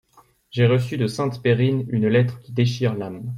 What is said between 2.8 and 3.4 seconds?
l'âme.